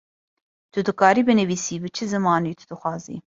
[0.71, 3.17] Tu dikarî binîvisî bi çi zimanî tu dixwazî.